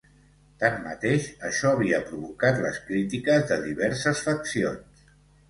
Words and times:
Tanmateix, 0.61 1.27
això 1.49 1.73
havia 1.73 1.99
provocat 2.07 2.57
les 2.65 2.81
crítiques 2.89 3.47
de 3.53 3.61
diverses 3.69 4.25
faccions. 4.31 5.07